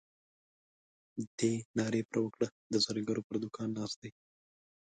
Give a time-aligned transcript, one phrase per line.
[1.37, 4.11] دې ناره پر وکړه د زرګر پر دوکان ناست دی.